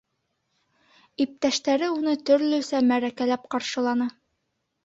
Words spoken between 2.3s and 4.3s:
төрлөсә мәрәкәләп ҡаршыланы.